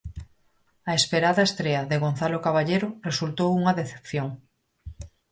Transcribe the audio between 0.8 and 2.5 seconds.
A esperada estrea de Gonzalo